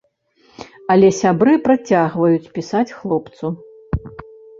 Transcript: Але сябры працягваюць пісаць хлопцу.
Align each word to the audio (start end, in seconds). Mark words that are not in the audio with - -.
Але 0.93 1.09
сябры 1.17 1.53
працягваюць 1.67 2.51
пісаць 2.55 2.95
хлопцу. 3.03 3.45